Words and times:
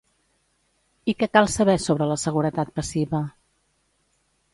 I 1.11 1.13
què 1.19 1.27
cal 1.37 1.49
saber 1.55 1.75
sobre 1.83 2.07
la 2.13 2.17
seguretat 2.21 2.71
passiva? 2.79 3.21